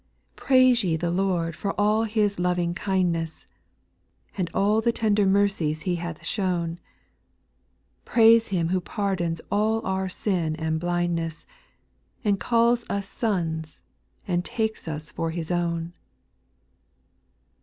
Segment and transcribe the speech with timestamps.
[0.35, 0.43] 2.
[0.45, 3.45] Praise ye the Lord for all His loving kind ness,
[4.35, 6.79] And all the tender mercies He hath shewn;
[8.03, 11.45] Praise Him who pardons all our sin and blindness,
[12.23, 13.83] And calls us sons,
[14.27, 15.93] and takes us for His own.